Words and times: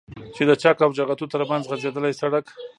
چې 0.35 0.43
د 0.49 0.51
چك 0.61 0.77
او 0.85 0.91
جغتو 0.99 1.29
ترمنځ 1.33 1.63
غځېدلى 1.69 2.11
سړك 2.19 2.45